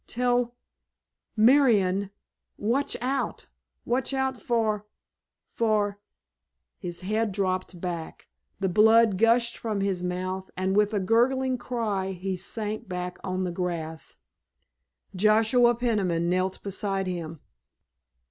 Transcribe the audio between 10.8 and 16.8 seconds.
a gurgling cry he sank back on the grass. Joshua Peniman knelt